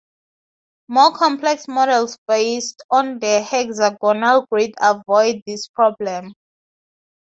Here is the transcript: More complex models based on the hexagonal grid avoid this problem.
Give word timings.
More 0.87 1.11
complex 1.15 1.67
models 1.67 2.17
based 2.27 2.81
on 2.89 3.19
the 3.19 3.39
hexagonal 3.43 4.47
grid 4.51 4.73
avoid 4.81 5.43
this 5.45 5.67
problem. 5.67 6.33